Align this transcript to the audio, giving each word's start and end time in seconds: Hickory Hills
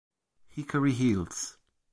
Hickory 0.47 0.93
Hills 0.97 1.59